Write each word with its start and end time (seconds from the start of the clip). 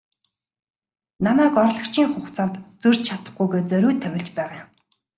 Намайг 1.25 1.55
орлогчийн 1.63 2.09
хугацаанд 2.11 2.55
зөрж 2.81 2.99
чадахгүй 3.07 3.47
гээд 3.51 3.67
зориуд 3.71 3.97
томилж 4.03 4.29
байгаа 4.37 4.59
юм. 4.63 4.69